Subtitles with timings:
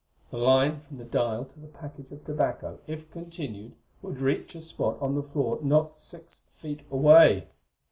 [0.31, 4.61] The line from the dial to the package of tobacco, if continued, would reach a
[4.63, 7.45] spot on the floor not six feet away.